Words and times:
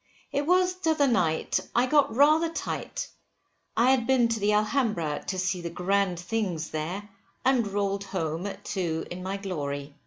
It 0.31 0.47
was 0.47 0.73
t'other 0.73 1.05
night, 1.05 1.59
I 1.75 1.85
got 1.85 2.15
rather 2.15 2.49
tight, 2.49 3.07
I 3.77 3.91
had 3.91 4.07
been 4.07 4.29
to 4.29 4.39
the 4.39 4.51
Alhambra, 4.53 5.23
to 5.27 5.37
see 5.37 5.61
the 5.61 5.69
grand 5.69 6.19
things 6.19 6.71
there, 6.71 7.07
and 7.45 7.67
roll'd 7.67 8.05
home 8.05 8.47
at 8.47 8.65
two 8.65 9.05
in 9.11 9.21
my 9.21 9.37
glory. 9.37 9.93